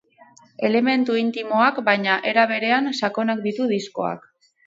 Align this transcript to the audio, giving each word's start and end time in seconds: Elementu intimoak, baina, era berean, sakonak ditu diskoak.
Elementu 0.69 1.17
intimoak, 1.23 1.77
baina, 1.91 2.17
era 2.33 2.47
berean, 2.53 2.89
sakonak 3.01 3.45
ditu 3.47 3.71
diskoak. 3.77 4.27